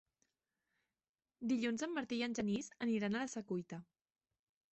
Dilluns 1.51 1.85
en 1.87 1.93
Martí 1.99 2.19
i 2.21 2.25
en 2.29 2.35
Genís 2.41 2.71
aniran 2.87 3.17
a 3.19 3.23
la 3.27 3.31
Secuita. 3.35 3.83